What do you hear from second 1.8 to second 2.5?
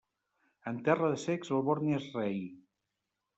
és rei.